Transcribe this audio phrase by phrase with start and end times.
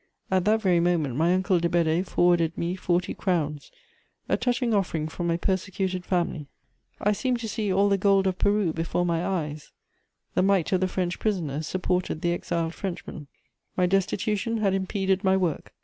[0.31, 3.71] At that very moment my uncle de Bedée forwarded me forty crowns,
[4.27, 6.47] a touching offering from my persecuted family.
[6.99, 9.71] I seemed to see all the gold of Peru before my eyes:
[10.33, 13.27] the mite of the French prisoners supported the exiled Frenchman.
[13.27, 15.71] [Sidenote: Destitution.] My destitution had impeded my work.